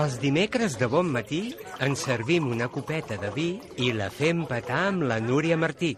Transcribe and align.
Els 0.00 0.14
dimecres 0.22 0.78
de 0.80 0.86
bon 0.88 1.10
matí 1.12 1.40
ens 1.84 2.04
servim 2.06 2.46
una 2.48 2.70
copeta 2.72 3.18
de 3.20 3.28
vi 3.34 3.48
i 3.76 3.90
la 3.92 4.08
fem 4.08 4.46
petar 4.48 4.86
amb 4.88 5.04
la 5.10 5.18
Núria 5.20 5.58
Martí. 5.60 5.90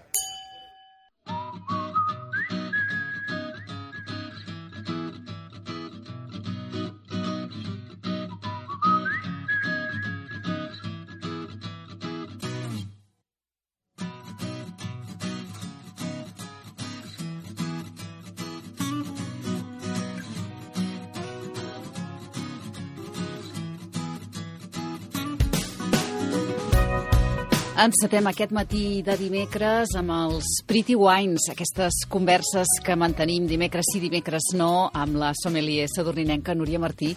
Encetem 27.74 28.26
aquest 28.30 28.52
matí 28.54 29.02
de 29.02 29.16
dimecres 29.18 29.96
amb 29.98 30.12
els 30.14 30.46
Pretty 30.68 30.94
Wines, 30.94 31.48
aquestes 31.50 32.04
converses 32.08 32.70
que 32.86 32.94
mantenim 32.94 33.48
dimecres 33.50 33.88
sí, 33.90 33.98
dimecres 34.02 34.52
no, 34.54 34.90
amb 34.94 35.18
la 35.18 35.32
sommelier 35.34 35.88
sadurninenca 35.90 36.54
Núria 36.54 36.78
Martí. 36.78 37.16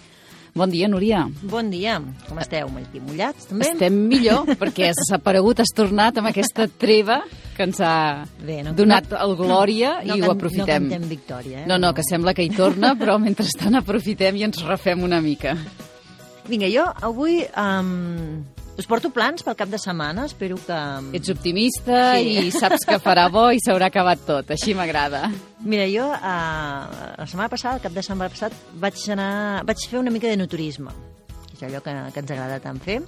Bon 0.58 0.66
dia, 0.72 0.88
Núria. 0.90 1.20
Bon 1.46 1.68
dia. 1.70 2.00
Com 2.26 2.40
esteu? 2.42 2.72
Aquí 2.80 2.98
mullats, 2.98 3.46
també? 3.52 3.68
Estem 3.70 4.00
millor, 4.10 4.48
perquè 4.58 4.88
has 4.90 5.12
aparegut, 5.14 5.60
has 5.62 5.70
tornat 5.76 6.18
amb 6.18 6.32
aquesta 6.32 6.66
treva 6.66 7.20
que 7.54 7.68
ens 7.68 7.78
ha 7.84 8.24
Bé, 8.42 8.58
no- 8.66 8.74
donat 8.74 9.12
no- 9.12 9.20
el 9.28 9.36
Glòria 9.38 9.92
no 10.02 10.16
i 10.16 10.18
can- 10.18 10.26
ho 10.28 10.32
aprofitem. 10.34 10.88
no 10.88 10.90
cantem 10.96 11.08
victòria, 11.08 11.62
eh? 11.62 11.66
No, 11.70 11.78
no, 11.78 11.94
que 11.94 12.02
sembla 12.02 12.34
que 12.34 12.42
hi 12.42 12.50
torna, 12.50 12.96
però 12.98 13.20
mentrestant 13.22 13.76
aprofitem 13.78 14.34
i 14.36 14.42
ens 14.42 14.64
refem 14.66 15.04
una 15.06 15.20
mica. 15.20 15.54
Vinga, 16.48 16.66
jo 16.66 16.88
avui 17.06 17.44
um, 17.54 18.42
us 18.78 18.86
porto 18.86 19.10
plans 19.10 19.42
pel 19.42 19.56
cap 19.58 19.68
de 19.72 19.78
setmana. 19.82 20.24
Espero 20.30 20.56
que... 20.62 20.78
Ets 21.18 21.32
optimista 21.34 22.14
Sí. 22.18 22.36
i 22.46 22.52
saps 22.54 22.86
que 22.86 22.98
farà 23.02 23.26
bo 23.32 23.48
i 23.50 23.58
s'haurà 23.64 23.88
acabat 23.90 24.22
tot. 24.26 24.52
Així 24.54 24.74
m'agrada. 24.78 25.24
Mira, 25.66 25.88
jo 25.90 26.06
uh, 26.06 26.20
la 27.18 27.26
setmana 27.26 27.50
passada, 27.50 27.76
el 27.80 27.82
cap 27.84 27.92
de 27.96 28.04
setmana 28.06 28.30
passat, 28.30 28.54
vaig, 28.78 29.00
anar, 29.10 29.64
vaig 29.66 29.82
fer 29.90 29.98
una 29.98 30.12
mica 30.14 30.30
de 30.30 30.38
naturisme, 30.38 30.94
que 31.50 31.58
és 31.58 31.66
allò 31.68 31.82
que, 31.82 31.96
que 32.14 32.22
ens 32.22 32.30
agrada 32.36 32.60
tant 32.62 32.78
fer. 32.84 33.00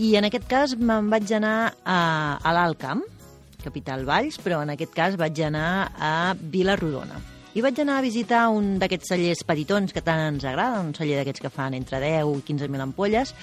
I 0.00 0.14
en 0.16 0.24
aquest 0.24 0.46
cas 0.48 0.72
me'n 0.80 1.10
vaig 1.12 1.28
anar 1.36 1.56
a, 1.84 1.98
a 2.40 2.54
l'Alt 2.56 2.80
Camp, 2.80 3.02
capital 3.62 4.06
Valls, 4.08 4.40
però 4.42 4.62
en 4.64 4.72
aquest 4.72 4.94
cas 4.96 5.18
vaig 5.20 5.36
anar 5.44 5.92
a 6.00 6.14
Vila 6.40 6.74
Rodona. 6.80 7.20
I 7.52 7.60
vaig 7.60 7.76
anar 7.82 7.98
a 8.00 8.04
visitar 8.04 8.46
un 8.48 8.78
d'aquests 8.80 9.10
cellers 9.12 9.42
petitons 9.44 9.92
que 9.92 10.00
tant 10.00 10.20
ens 10.24 10.44
agrada, 10.48 10.80
un 10.80 10.94
celler 10.96 11.18
d'aquests 11.18 11.42
que 11.44 11.50
fan 11.52 11.76
entre 11.76 12.00
10 12.00 12.30
i 12.38 12.44
15.000 12.48 12.80
ampolles, 12.80 13.34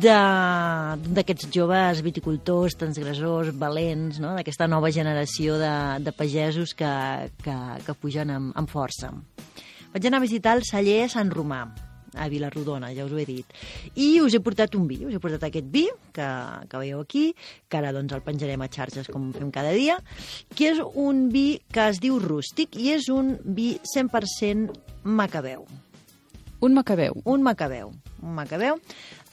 d'aquests 0.00 1.50
joves 1.52 2.00
viticultors, 2.06 2.78
transgressors, 2.80 3.52
valents, 3.60 4.16
no? 4.22 4.32
d'aquesta 4.38 4.68
nova 4.70 4.88
generació 4.90 5.58
de, 5.60 5.74
de 6.00 6.16
pagesos 6.16 6.72
que, 6.72 6.94
que, 7.44 7.56
que 7.84 7.98
pugen 8.00 8.32
amb, 8.32 8.54
amb 8.56 8.72
força. 8.72 9.12
Vaig 9.92 10.08
anar 10.08 10.22
a 10.22 10.24
visitar 10.24 10.56
el 10.56 10.64
celler 10.64 11.04
Sant 11.12 11.28
Romà, 11.30 11.66
a 12.16 12.28
Vilarrodona, 12.32 12.92
ja 12.94 13.06
us 13.06 13.12
ho 13.12 13.20
he 13.20 13.26
dit. 13.28 13.54
I 13.94 14.20
us 14.24 14.34
he 14.34 14.42
portat 14.44 14.74
un 14.78 14.88
vi, 14.90 15.00
us 15.06 15.14
he 15.14 15.22
portat 15.22 15.48
aquest 15.48 15.70
vi 15.70 15.86
que, 16.14 16.28
que 16.68 16.82
veieu 16.82 17.00
aquí, 17.02 17.26
que 17.68 17.80
ara 17.80 17.92
doncs, 17.94 18.14
el 18.16 18.24
penjarem 18.26 18.64
a 18.64 18.70
xarxes 18.70 19.10
com 19.12 19.30
fem 19.34 19.50
cada 19.54 19.74
dia, 19.76 19.98
que 20.54 20.72
és 20.72 20.82
un 20.82 21.28
vi 21.34 21.60
que 21.72 21.88
es 21.90 22.02
diu 22.02 22.20
rústic 22.22 22.78
i 22.80 22.94
és 22.96 23.10
un 23.12 23.36
vi 23.44 23.74
100% 23.94 24.78
macabeu. 25.04 25.66
Un 26.64 26.72
macabeu. 26.72 27.20
Un 27.24 27.42
macabeu. 27.42 27.92
Un 28.22 28.34
macabeu. 28.34 28.78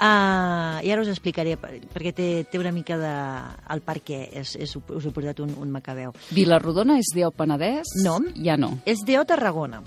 Uh, 0.02 0.81
I 0.83 0.91
ara 0.91 1.03
us 1.05 1.11
explicaré, 1.13 1.53
per, 1.55 1.69
perquè 1.93 2.11
té, 2.17 2.27
té 2.49 2.59
una 2.59 2.73
mica 2.75 2.97
de... 2.99 3.11
el 3.71 3.83
per 3.85 3.99
què 4.03 4.25
és, 4.41 4.55
és, 4.59 4.73
us 4.75 5.05
he 5.07 5.13
portat 5.15 5.39
un, 5.45 5.53
un 5.61 5.71
macabeu. 5.71 6.11
Vilarrodona 6.36 6.97
és 6.99 7.14
Déu 7.15 7.31
Penedès? 7.31 7.93
No. 8.03 8.17
Ja 8.36 8.58
no. 8.59 8.73
És 8.89 9.05
d'Eo 9.08 9.23
Tarragona, 9.30 9.80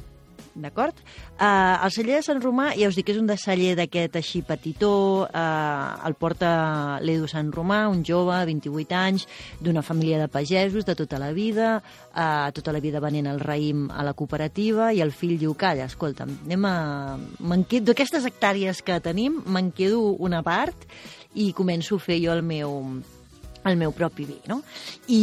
d'acord? 0.54 0.98
Uh, 1.34 1.84
el 1.84 1.92
celler 1.94 2.18
de 2.18 2.26
Sant 2.26 2.40
Romà, 2.42 2.70
ja 2.78 2.88
us 2.90 2.98
dic, 2.98 3.10
és 3.12 3.18
un 3.20 3.28
de 3.28 3.36
celler 3.40 3.74
d'aquest 3.78 4.18
així 4.20 4.42
petitó, 4.46 4.92
uh, 5.26 6.06
el 6.06 6.16
porta 6.18 7.00
l'Edu 7.04 7.28
Sant 7.30 7.50
Romà, 7.54 7.84
un 7.90 8.04
jove, 8.06 8.36
28 8.50 8.96
anys, 8.98 9.26
d'una 9.60 9.82
família 9.82 10.20
de 10.20 10.28
pagesos 10.28 10.86
de 10.86 10.94
tota 10.98 11.18
la 11.22 11.32
vida, 11.36 11.76
uh, 12.14 12.52
tota 12.54 12.74
la 12.74 12.82
vida 12.84 13.02
venent 13.04 13.30
el 13.30 13.42
raïm 13.42 13.88
a 13.90 14.06
la 14.06 14.14
cooperativa, 14.14 14.92
i 14.94 15.02
el 15.04 15.12
fill 15.12 15.36
diu, 15.40 15.56
calla, 15.58 15.90
escolta'm, 15.90 16.38
anem 16.46 16.70
a... 16.70 16.76
D'aquestes 17.84 18.24
hectàrees 18.28 18.80
que 18.84 19.00
tenim, 19.02 19.40
me'n 19.50 19.72
quedo 19.74 20.14
una 20.22 20.42
part 20.46 20.86
i 21.34 21.50
començo 21.56 21.98
a 21.98 22.02
fer 22.02 22.20
jo 22.22 22.32
el 22.32 22.44
meu, 22.46 22.78
el 23.64 23.78
meu 23.80 23.92
propi 23.96 24.26
vi, 24.28 24.36
no? 24.50 24.60
I, 25.08 25.20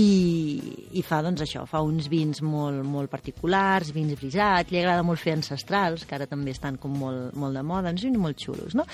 i 0.97 1.03
fa, 1.05 1.21
doncs, 1.25 1.43
això, 1.45 1.65
fa 1.69 1.81
uns 1.85 2.07
vins 2.11 2.41
molt, 2.45 2.81
molt 2.87 3.11
particulars, 3.11 3.91
vins 3.95 4.17
brisats, 4.17 4.71
li 4.71 4.81
agrada 4.81 5.05
molt 5.05 5.21
fer 5.21 5.35
ancestrals, 5.37 6.05
que 6.07 6.17
ara 6.17 6.27
també 6.29 6.55
estan 6.55 6.79
com 6.81 6.95
molt, 6.97 7.35
molt 7.37 7.57
de 7.57 7.63
moda, 7.65 7.93
uns 7.93 8.05
vins 8.07 8.19
molt 8.21 8.41
xulos, 8.41 8.75
no? 8.77 8.87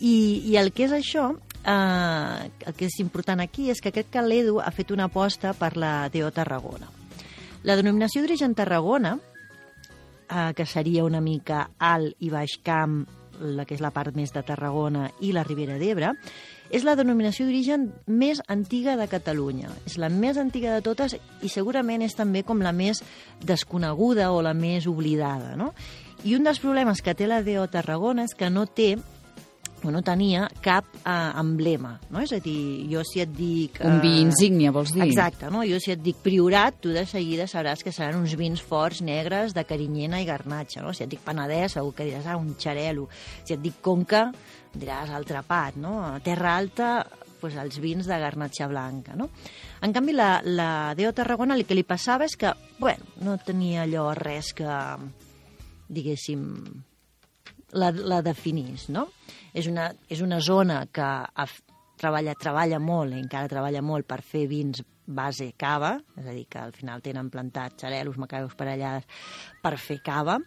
I, 0.00 0.14
i 0.50 0.56
el 0.60 0.72
que 0.74 0.88
és 0.88 0.96
això, 0.96 1.30
eh, 1.64 2.50
el 2.66 2.76
que 2.78 2.88
és 2.88 2.98
important 3.04 3.44
aquí 3.44 3.70
és 3.72 3.80
que 3.80 3.92
aquest 3.92 4.12
Caledo 4.14 4.60
ha 4.60 4.72
fet 4.74 4.94
una 4.94 5.08
aposta 5.10 5.54
per 5.58 5.74
la 5.76 6.08
DO 6.12 6.30
Tarragona. 6.34 6.88
La 7.64 7.76
denominació 7.80 8.22
d'origen 8.22 8.56
Tarragona, 8.56 9.18
eh, 10.28 10.52
que 10.56 10.66
seria 10.66 11.04
una 11.04 11.20
mica 11.24 11.70
alt 11.78 12.16
i 12.20 12.32
baix 12.32 12.58
camp, 12.62 13.04
la 13.44 13.66
que 13.68 13.76
és 13.76 13.82
la 13.84 13.92
part 13.94 14.16
més 14.16 14.32
de 14.34 14.42
Tarragona 14.42 15.08
i 15.20 15.32
la 15.36 15.44
Ribera 15.44 15.76
d'Ebre, 15.78 16.14
és 16.74 16.84
la 16.86 16.96
denominació 16.96 17.46
d'origen 17.46 17.90
més 18.06 18.40
antiga 18.48 18.96
de 18.96 19.06
Catalunya. 19.10 19.70
És 19.86 19.98
la 20.00 20.08
més 20.08 20.40
antiga 20.40 20.74
de 20.74 20.82
totes 20.82 21.14
i 21.14 21.50
segurament 21.52 22.02
és 22.02 22.16
també 22.16 22.42
com 22.42 22.64
la 22.64 22.72
més 22.72 23.04
desconeguda 23.44 24.32
o 24.32 24.40
la 24.42 24.54
més 24.54 24.88
oblidada. 24.90 25.54
No? 25.60 25.72
I 26.24 26.34
un 26.38 26.46
dels 26.46 26.62
problemes 26.62 27.02
que 27.04 27.14
té 27.14 27.28
la 27.28 27.42
DO 27.44 27.66
Tarragona 27.68 28.24
és 28.24 28.34
que 28.34 28.48
no 28.50 28.64
té 28.66 28.94
o 29.84 29.92
no 29.94 30.02
tenia 30.04 30.46
cap 30.64 30.86
eh, 31.00 31.12
emblema, 31.40 31.94
no? 32.10 32.22
És 32.24 32.32
a 32.36 32.40
dir, 32.42 32.84
jo 32.90 33.02
si 33.06 33.22
et 33.24 33.32
dic... 33.34 33.80
Un 33.84 34.00
vi 34.02 34.14
eh, 34.16 34.22
insígnia, 34.24 34.72
vols 34.74 34.94
dir? 34.94 35.04
Exacte, 35.06 35.50
no? 35.52 35.64
Jo 35.68 35.80
si 35.82 35.94
et 35.94 36.02
dic 36.02 36.20
Priorat, 36.24 36.78
tu 36.82 36.94
de 36.94 37.04
seguida 37.08 37.48
sabràs 37.50 37.84
que 37.84 37.92
seran 37.94 38.20
uns 38.22 38.36
vins 38.40 38.62
forts, 38.62 39.02
negres, 39.04 39.54
de 39.56 39.66
carinyena 39.68 40.22
i 40.22 40.28
garnatxa, 40.28 40.82
no? 40.84 40.94
Si 40.96 41.04
et 41.04 41.12
dic 41.12 41.24
Penedès, 41.24 41.76
segur 41.76 41.94
que 41.96 42.08
diràs, 42.08 42.30
ah, 42.30 42.38
un 42.40 42.54
xarelo. 42.60 43.08
Si 43.44 43.56
et 43.56 43.62
dic 43.62 43.82
Conca, 43.84 44.28
diràs 44.74 45.12
altre 45.14 45.44
pat, 45.46 45.76
no? 45.80 45.98
A 46.06 46.16
Terra 46.24 46.56
Alta, 46.58 46.94
pues, 47.40 47.58
els 47.60 47.76
vins 47.82 48.06
de 48.08 48.16
garnatxa 48.22 48.70
blanca, 48.70 49.18
no? 49.18 49.28
En 49.84 49.92
canvi, 49.92 50.14
la, 50.16 50.38
la 50.44 50.70
Déu 50.96 51.12
Tarragona 51.12 51.58
el 51.58 51.66
que 51.68 51.76
li 51.76 51.84
passava 51.84 52.24
és 52.24 52.38
que, 52.40 52.54
bueno, 52.80 53.04
no 53.20 53.36
tenia 53.36 53.84
allò 53.84 54.08
res 54.16 54.54
que, 54.56 54.80
diguéssim, 55.92 56.48
la, 57.74 57.90
la 57.92 58.22
definís, 58.24 58.88
no? 58.94 59.08
És 59.54 59.68
una, 59.70 59.90
és 60.10 60.22
una 60.24 60.40
zona 60.42 60.84
que 60.92 61.04
ha, 61.04 61.46
treballa, 62.00 62.34
treballa 62.40 62.80
molt, 62.82 63.14
i 63.14 63.22
encara 63.22 63.50
treballa 63.50 63.82
molt 63.84 64.08
per 64.08 64.22
fer 64.22 64.46
vins 64.50 64.82
base 65.04 65.50
cava, 65.60 65.98
és 66.16 66.26
a 66.26 66.32
dir, 66.32 66.46
que 66.48 66.62
al 66.62 66.72
final 66.72 67.02
tenen 67.04 67.28
plantats 67.30 67.84
xarelos, 67.84 68.16
per 68.56 68.68
allà 68.72 68.96
per 69.62 69.76
fer 69.78 70.00
cava, 70.04 70.38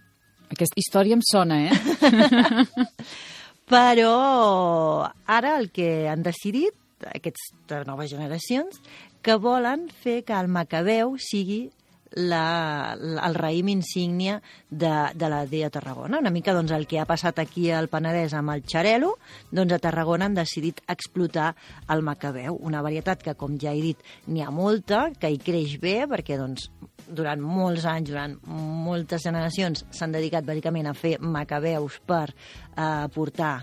Aquesta 0.48 0.80
història 0.80 1.18
em 1.18 1.24
sona, 1.28 1.58
eh? 1.68 2.84
però 3.72 5.08
ara 5.28 5.58
el 5.60 5.70
que 5.76 6.08
han 6.08 6.24
decidit, 6.24 6.76
aquestes 7.04 7.84
noves 7.88 8.14
generacions, 8.14 8.80
que 9.22 9.36
volen 9.44 9.88
fer 10.04 10.22
que 10.24 10.38
el 10.38 10.48
macabeu 10.48 11.18
sigui 11.20 11.68
la, 12.16 12.96
el 12.98 13.36
raïm 13.36 13.70
insígnia 13.72 14.42
de, 14.70 14.92
de 15.14 15.30
la 15.30 15.46
DEA 15.46 15.70
Tarragona. 15.74 16.20
Una 16.20 16.32
mica 16.34 16.54
doncs, 16.56 16.72
el 16.76 16.88
que 16.88 17.00
ha 17.02 17.08
passat 17.10 17.40
aquí 17.44 17.70
al 17.72 17.90
Penedès 17.92 18.36
amb 18.38 18.54
el 18.56 18.64
xarelo, 18.68 19.16
doncs 19.52 19.76
a 19.76 19.82
Tarragona 19.84 20.28
han 20.30 20.38
decidit 20.38 20.82
explotar 20.88 21.54
el 21.94 22.04
macabeu, 22.06 22.58
una 22.58 22.82
varietat 22.86 23.24
que, 23.24 23.36
com 23.40 23.58
ja 23.60 23.74
he 23.74 23.82
dit, 23.84 24.06
n'hi 24.28 24.46
ha 24.46 24.52
molta, 24.54 25.08
que 25.20 25.32
hi 25.32 25.42
creix 25.42 25.78
bé, 25.84 26.00
perquè 26.10 26.40
doncs, 26.40 26.70
durant 27.08 27.42
molts 27.42 27.86
anys, 27.88 28.12
durant 28.12 28.36
moltes 28.48 29.24
generacions, 29.28 29.86
s'han 29.96 30.16
dedicat 30.16 30.48
bàsicament 30.48 30.90
a 30.90 30.96
fer 30.98 31.18
macabeus 31.22 32.02
per 32.08 32.26
eh, 32.32 33.08
portar 33.14 33.56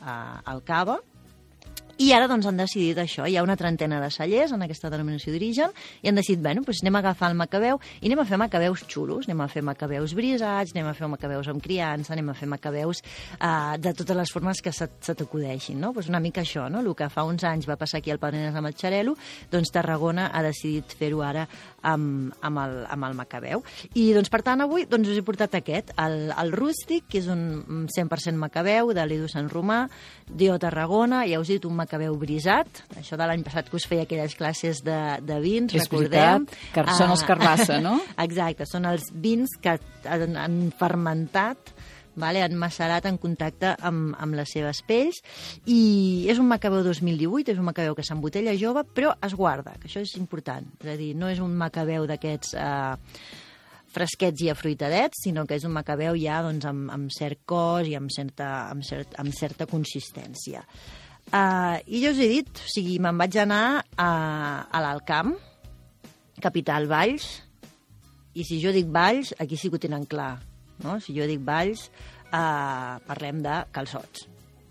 eh, 0.00 0.50
al 0.52 0.64
cava, 0.66 1.00
I 2.00 2.14
ara 2.16 2.30
doncs, 2.30 2.46
han 2.48 2.56
decidit 2.56 2.96
això. 2.96 3.26
Hi 3.28 3.34
ha 3.36 3.42
una 3.44 3.58
trentena 3.60 3.98
de 4.00 4.06
cellers 4.08 4.54
en 4.56 4.62
aquesta 4.64 4.88
denominació 4.88 5.34
d'origen 5.34 5.74
i 6.00 6.08
han 6.08 6.16
decidit, 6.16 6.40
bueno, 6.40 6.62
doncs 6.64 6.78
anem 6.80 6.96
a 6.96 7.00
agafar 7.02 7.28
el 7.28 7.34
macabeu 7.36 7.76
i 8.00 8.08
anem 8.08 8.22
a 8.22 8.24
fer 8.24 8.38
macabeus 8.40 8.86
xulos, 8.88 9.26
anem 9.28 9.42
a 9.44 9.48
fer 9.52 9.60
macabeus 9.60 10.14
brisats, 10.16 10.72
anem 10.72 10.88
a 10.88 10.94
fer 10.96 11.10
macabeus 11.12 11.50
amb 11.52 11.60
criança, 11.60 12.14
anem 12.14 12.30
a 12.32 12.34
fer 12.38 12.48
macabeus 12.48 13.02
uh, 13.36 13.76
de 13.76 13.92
totes 13.98 14.16
les 14.16 14.32
formes 14.32 14.62
que 14.64 14.72
se, 14.72 14.88
se 15.04 15.14
t'acudeixin. 15.18 15.76
No? 15.76 15.90
Pues 15.92 16.08
una 16.08 16.22
mica 16.24 16.40
això, 16.40 16.70
no? 16.72 16.80
el 16.80 16.88
que 16.96 17.10
fa 17.12 17.26
uns 17.28 17.44
anys 17.44 17.68
va 17.68 17.76
passar 17.76 18.00
aquí 18.00 18.14
al 18.14 18.22
Paneres 18.22 18.56
amb 18.56 18.72
el 18.72 18.78
Xarelo, 18.80 19.14
doncs 19.52 19.68
Tarragona 19.68 20.30
ha 20.32 20.42
decidit 20.48 20.96
fer-ho 20.96 21.20
ara 21.20 21.44
amb, 21.84 22.32
amb, 22.40 22.62
el, 22.64 22.78
amb 22.96 23.10
el 23.10 23.18
macabeu. 23.20 23.60
I 23.92 24.06
doncs, 24.16 24.32
per 24.32 24.40
tant, 24.48 24.64
avui 24.64 24.88
doncs, 24.88 25.12
us 25.12 25.20
he 25.20 25.26
portat 25.26 25.58
aquest, 25.60 25.92
el, 26.00 26.32
el 26.32 26.56
rústic, 26.56 27.10
que 27.12 27.20
és 27.20 27.28
un 27.28 27.84
100% 27.92 28.40
macabeu 28.40 28.96
de 28.96 29.04
l'Edu 29.04 29.28
Sant 29.28 29.52
Romà, 29.52 29.82
Dio 30.32 30.56
Tarragona, 30.62 31.26
ja 31.28 31.44
us 31.44 31.52
he 31.52 31.60
dit 31.60 31.68
un 31.68 31.76
macabeu 31.76 31.89
brisat, 31.98 32.82
això 32.96 33.18
de 33.18 33.26
l'any 33.26 33.42
passat 33.42 33.70
que 33.70 33.76
us 33.76 33.86
feia 33.88 34.06
aquelles 34.06 34.34
classes 34.38 34.84
de, 34.86 34.98
de 35.26 35.38
vins, 35.42 35.74
és 35.74 35.88
recordem. 35.88 36.46
veritat, 36.46 36.74
que 36.74 36.98
són 36.98 37.10
els 37.10 37.24
carbassa, 37.26 37.80
no? 37.82 37.98
Exacte, 38.26 38.66
són 38.70 38.86
els 38.86 39.10
vins 39.12 39.56
que 39.60 39.78
han, 40.04 40.36
han 40.36 40.60
fermentat 40.78 41.74
vale? 42.20 42.42
han 42.42 42.56
macerat 42.58 43.06
en 43.08 43.18
contacte 43.18 43.74
amb, 43.86 44.14
amb 44.18 44.38
les 44.38 44.50
seves 44.52 44.82
pells 44.86 45.20
i 45.66 46.26
és 46.30 46.38
un 46.38 46.48
macabeu 46.50 46.82
2018, 46.86 47.54
és 47.54 47.60
un 47.60 47.68
macabeu 47.68 47.96
que 47.98 48.06
s'embotella 48.06 48.56
jove, 48.58 48.84
però 48.84 49.14
es 49.26 49.34
guarda, 49.34 49.76
que 49.80 49.88
això 49.88 50.02
és 50.04 50.16
important. 50.18 50.66
És 50.82 50.94
a 50.94 50.98
dir, 51.00 51.14
no 51.18 51.30
és 51.30 51.40
un 51.42 51.54
macabeu 51.58 52.06
d'aquests 52.10 52.54
eh, 52.54 53.14
fresquets 53.90 54.44
i 54.44 54.50
afruitadets, 54.52 55.24
sinó 55.24 55.46
que 55.46 55.58
és 55.58 55.66
un 55.66 55.74
macabeu 55.74 56.18
ja 56.18 56.40
doncs, 56.46 56.66
amb, 56.68 56.90
amb 56.94 57.14
cert 57.14 57.42
cos 57.48 57.88
i 57.90 57.96
amb 57.98 58.12
certa, 58.14 58.70
amb 58.70 58.86
cert, 58.86 59.16
amb 59.20 59.34
certa 59.36 59.66
consistència. 59.70 60.64
Uh, 61.30 61.78
I 61.86 62.00
jo 62.02 62.10
us 62.10 62.18
he 62.18 62.26
dit, 62.32 62.48
o 62.50 62.70
sigui, 62.72 62.96
me'n 63.02 63.18
vaig 63.20 63.36
anar 63.38 63.84
a, 63.94 64.08
a 64.66 64.80
l'Alcamp, 64.82 65.36
capital 66.42 66.88
Valls, 66.90 67.28
i 68.34 68.42
si 68.46 68.58
jo 68.62 68.72
dic 68.74 68.88
Valls, 68.90 69.30
aquí 69.38 69.58
sí 69.58 69.70
que 69.70 69.78
ho 69.78 69.82
tenen 69.82 70.06
clar. 70.10 70.40
No? 70.82 70.96
Si 71.04 71.14
jo 71.14 71.26
dic 71.30 71.42
Valls, 71.46 71.86
uh, 72.32 72.98
parlem 73.06 73.42
de 73.44 73.60
calçots 73.74 74.26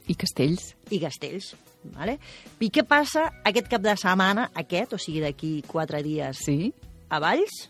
I 0.10 0.16
castells. 0.20 0.74
i 0.92 1.00
castells. 1.00 1.54
Vale? 1.96 2.18
I 2.60 2.68
què 2.76 2.84
passa 2.84 3.30
aquest 3.48 3.70
cap 3.72 3.84
de 3.86 3.94
setmana, 3.96 4.50
aquest, 4.60 4.98
o 4.98 5.00
sigui 5.00 5.22
d'aquí 5.24 5.62
quatre 5.68 6.02
dies, 6.04 6.42
Sí? 6.44 6.74
a 7.10 7.22
Valls? 7.24 7.70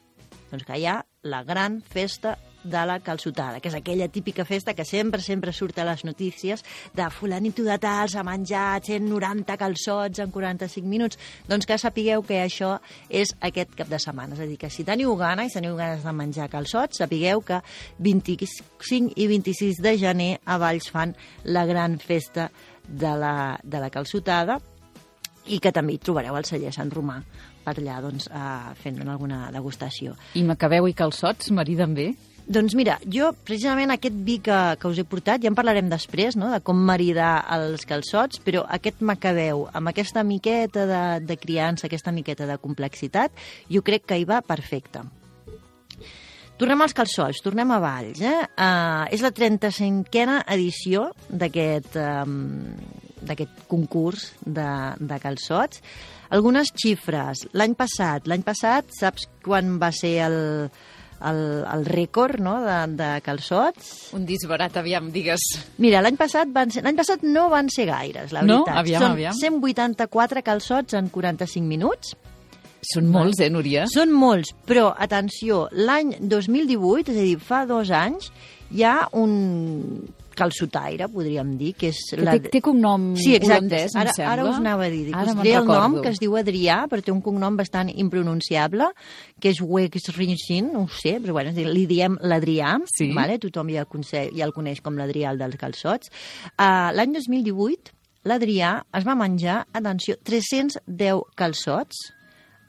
Doncs 0.50 0.66
que 0.66 0.80
hi 0.82 0.88
ha 0.90 0.98
la 1.30 1.44
gran 1.46 1.78
festa 1.86 2.34
de 2.64 2.86
la 2.86 3.00
calçotada, 3.00 3.60
que 3.60 3.70
és 3.70 3.76
aquella 3.78 4.10
típica 4.12 4.46
festa 4.46 4.74
que 4.76 4.86
sempre, 4.86 5.22
sempre 5.22 5.54
surt 5.56 5.80
a 5.80 5.86
les 5.88 6.04
notícies 6.06 6.64
de 6.96 7.10
fulanito 7.10 7.64
de 7.64 7.78
tal 7.80 8.10
s'ha 8.12 8.24
menjat 8.26 8.90
190 8.90 9.58
calçots 9.58 10.20
en 10.20 10.32
45 10.32 10.88
minuts. 10.88 11.20
Doncs 11.48 11.66
que 11.66 11.78
sapigueu 11.80 12.24
que 12.24 12.42
això 12.44 12.78
és 13.10 13.34
aquest 13.40 13.76
cap 13.78 13.90
de 13.90 14.00
setmana. 14.00 14.36
És 14.36 14.44
a 14.44 14.50
dir, 14.50 14.58
que 14.60 14.70
si 14.70 14.84
teniu 14.88 15.16
gana 15.20 15.46
i 15.46 15.54
teniu 15.54 15.78
ganes 15.80 16.04
de 16.04 16.16
menjar 16.16 16.50
calçots, 16.52 17.00
sapigueu 17.00 17.42
que 17.46 17.62
25 18.00 19.14
i 19.16 19.28
26 19.28 19.84
de 19.84 19.96
gener 19.98 20.34
a 20.46 20.58
Valls 20.60 20.90
fan 20.92 21.16
la 21.44 21.66
gran 21.66 22.00
festa 22.00 22.50
de 22.88 23.16
la, 23.16 23.60
de 23.64 23.80
la 23.80 23.90
calçotada 23.94 24.60
i 25.50 25.60
que 25.62 25.72
també 25.74 25.96
hi 25.96 26.02
trobareu 26.02 26.36
el 26.38 26.46
celler 26.46 26.72
Sant 26.76 26.92
Romà 26.94 27.20
per 27.64 27.76
allà 27.78 28.00
doncs, 28.02 28.28
eh, 28.28 28.74
fent 28.82 29.00
alguna 29.08 29.50
degustació. 29.54 30.16
I 30.36 30.44
macabeu 30.48 30.88
i 30.88 30.96
calçots 30.98 31.52
mariden 31.56 31.96
bé? 31.98 32.10
Doncs 32.50 32.74
mira, 32.74 32.96
jo 33.06 33.28
precisament 33.46 33.92
aquest 33.94 34.16
vi 34.26 34.40
que, 34.42 34.58
que 34.82 34.90
us 34.90 34.98
he 34.98 35.04
portat, 35.06 35.44
ja 35.44 35.52
en 35.52 35.58
parlarem 35.58 35.86
després, 35.92 36.34
no?, 36.34 36.48
de 36.50 36.58
com 36.66 36.80
maridar 36.82 37.44
els 37.54 37.86
calçots, 37.86 38.42
però 38.42 38.64
aquest 38.74 39.04
macabeu, 39.06 39.68
amb 39.78 39.92
aquesta 39.92 40.24
miqueta 40.26 40.88
de, 40.90 41.04
de 41.30 41.38
criança, 41.38 41.86
aquesta 41.86 42.10
miqueta 42.16 42.50
de 42.50 42.58
complexitat, 42.58 43.38
jo 43.70 43.84
crec 43.86 44.10
que 44.10 44.18
hi 44.18 44.26
va 44.26 44.42
perfecte. 44.42 45.06
Tornem 46.58 46.82
als 46.82 46.98
calçots, 46.98 47.44
tornem 47.46 47.70
a 47.70 47.78
Valls. 47.80 48.20
Eh? 48.26 48.36
Uh, 48.58 49.06
és 49.14 49.22
la 49.22 49.30
35a 49.32 50.42
edició 50.58 51.06
d'aquest 51.30 52.02
um, 52.02 52.74
concurs 53.70 54.32
de, 54.42 54.72
de 54.98 55.22
calçots. 55.22 55.86
Algunes 56.34 56.74
xifres. 56.74 57.46
L'any 57.54 57.78
passat, 57.78 58.26
l'any 58.28 58.42
passat, 58.42 58.90
saps 58.98 59.30
quan 59.46 59.78
va 59.80 59.94
ser 59.96 60.18
el, 60.26 60.40
el, 61.26 61.40
el 61.68 61.86
rècord 61.86 62.40
no, 62.44 62.58
de, 62.64 62.78
de 63.00 63.10
calçots? 63.26 64.14
Un 64.16 64.26
disbarat, 64.30 64.78
aviam, 64.80 65.10
digues. 65.12 65.42
Mira, 65.78 66.02
l'any 66.06 66.18
passat, 66.20 66.52
van 66.56 66.72
ser, 66.72 66.84
passat 66.98 67.24
no 67.24 67.50
van 67.52 67.70
ser 67.74 67.88
gaires, 67.90 68.32
la 68.36 68.42
No? 68.42 68.64
veritat. 68.64 68.78
Aviam, 68.84 69.02
Són 69.04 69.12
aviam. 69.18 69.34
184 69.40 70.44
calçots 70.44 70.94
en 71.00 71.10
45 71.10 71.66
minuts. 71.68 72.16
Són 72.94 73.10
molts, 73.12 73.42
eh, 73.44 73.50
Núria? 73.52 73.86
Són 73.92 74.14
molts, 74.16 74.54
però, 74.66 74.94
atenció, 74.98 75.68
l'any 75.76 76.16
2018, 76.22 77.12
és 77.12 77.18
a 77.18 77.26
dir, 77.26 77.38
fa 77.44 77.66
dos 77.68 77.92
anys, 77.92 78.32
hi 78.72 78.86
ha 78.88 79.10
un 79.20 80.08
calçotaire, 80.40 81.10
podríem 81.12 81.52
dir, 81.60 81.74
que 81.78 81.90
és... 81.92 82.00
Que 82.16 82.24
té, 82.26 82.52
té 82.56 82.62
cognom 82.64 83.10
Sí, 83.20 83.34
exacte. 83.36 83.60
holandès, 83.60 83.94
em 83.96 84.02
ara, 84.06 84.14
sembla. 84.16 84.32
ara 84.34 84.46
us 84.48 84.58
anava 84.62 84.88
a 84.88 84.90
dir. 84.94 85.04
Ara 85.14 85.34
us 85.36 85.42
diré 85.44 85.58
el 85.60 85.68
nom, 85.70 86.00
que 86.02 86.14
es 86.14 86.20
diu 86.24 86.38
Adrià, 86.40 86.80
però 86.90 87.04
té 87.06 87.12
un 87.14 87.22
cognom 87.26 87.58
bastant 87.60 87.92
impronunciable, 87.94 88.90
que 89.40 89.52
és 89.54 89.60
Wexrinsin, 89.62 90.72
no 90.74 90.86
ho 90.86 90.90
sé, 90.90 91.18
però 91.22 91.36
bueno, 91.38 91.52
li 91.56 91.86
diem 91.90 92.18
l'Adrià, 92.24 92.78
Sí. 92.96 93.12
vale? 93.16 93.38
tothom 93.40 93.70
ja 93.76 93.84
el, 93.86 94.36
ja 94.36 94.46
el 94.48 94.54
coneix 94.56 94.82
com 94.82 94.98
l'Adrià, 94.98 95.32
el 95.32 95.38
dels 95.42 95.58
calçots. 95.60 96.10
Uh, 96.58 96.90
L'any 96.96 97.14
2018, 97.14 97.92
l'Adrià 98.30 98.74
es 98.98 99.06
va 99.08 99.16
menjar, 99.16 99.66
atenció, 99.74 100.16
310 100.24 101.22
calçots 101.40 101.96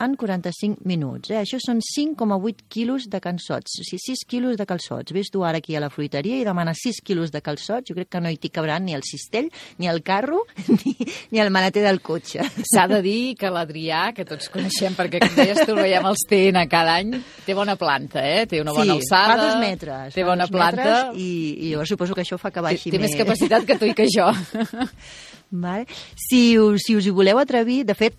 en 0.00 0.16
45 0.16 0.82
minuts. 0.88 1.30
Eh? 1.30 1.38
Això 1.42 1.60
són 1.62 1.82
5,8 1.84 2.64
quilos 2.72 3.06
de 3.12 3.20
calçots, 3.22 3.78
o 3.80 3.84
sigui, 3.86 4.00
6 4.06 4.24
quilos 4.28 4.56
de 4.56 4.66
calçots. 4.66 5.12
Ves 5.12 5.30
tu 5.32 5.44
ara 5.44 5.60
aquí 5.60 5.76
a 5.76 5.82
la 5.84 5.90
fruiteria 5.92 6.40
i 6.40 6.46
demanes 6.46 6.80
6 6.82 7.02
quilos 7.04 7.32
de 7.34 7.42
calçots, 7.44 7.90
jo 7.90 7.96
crec 7.98 8.10
que 8.10 8.22
no 8.24 8.32
hi 8.32 8.38
t'hi 8.40 8.52
cabran 8.54 8.86
ni 8.86 8.96
el 8.96 9.04
cistell, 9.06 9.50
ni 9.78 9.90
el 9.90 10.02
carro, 10.02 10.42
ni, 10.80 10.96
ni 11.30 11.42
el 11.42 11.52
maleter 11.52 11.84
del 11.84 12.00
cotxe. 12.00 12.46
S'ha 12.72 12.86
de 12.90 13.02
dir 13.04 13.36
que 13.40 13.52
l'Adrià, 13.52 14.08
que 14.16 14.26
tots 14.28 14.48
coneixem 14.52 14.96
perquè, 14.98 15.20
com 15.22 15.36
deies 15.36 15.62
tu, 15.64 15.76
el 15.76 15.82
veiem 15.84 16.08
als 16.08 16.24
TN 16.30 16.64
cada 16.70 16.96
any, 17.02 17.14
té 17.46 17.56
bona 17.56 17.76
planta, 17.80 18.24
eh? 18.24 18.46
Té 18.50 18.62
una 18.64 18.74
bona 18.76 18.96
sí, 18.96 18.98
alçada. 18.98 19.36
fa 19.36 19.44
dos 19.44 19.60
metres. 19.60 20.14
Té 20.16 20.24
bona 20.26 20.48
planta. 20.50 20.96
I, 21.14 21.30
I 21.68 21.74
jo 21.74 21.84
suposo 21.88 22.16
que 22.16 22.24
això 22.24 22.40
fa 22.40 22.50
que 22.50 22.60
Té, 22.60 22.66
baixi 22.66 22.90
té 22.92 23.00
més 23.02 23.16
capacitat 23.16 23.68
que 23.68 23.76
tu 23.80 23.88
i 23.88 23.94
que 23.96 24.08
jo. 24.12 24.28
Vale? 25.50 25.86
Si, 26.14 26.58
us, 26.58 26.84
si 26.86 26.94
us 26.96 27.06
hi 27.06 27.14
voleu 27.14 27.40
atrevir, 27.40 27.82
de 27.84 27.96
fet, 27.98 28.14